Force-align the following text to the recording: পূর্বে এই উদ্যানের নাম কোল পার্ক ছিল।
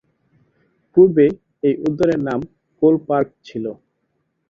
পূর্বে 0.97 1.25
এই 1.63 1.75
উদ্যানের 1.85 2.19
নাম 2.27 2.39
কোল 2.81 2.95
পার্ক 3.07 3.27
ছিল। 3.47 3.65